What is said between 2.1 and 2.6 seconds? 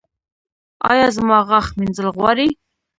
غواړي؟